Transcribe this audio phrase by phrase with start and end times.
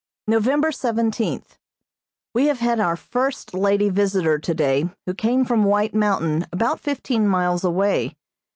[0.25, 1.59] November seventeenth:
[2.33, 7.27] We have had our first lady visitor today who came from White Mountain about fifteen
[7.27, 8.15] miles away.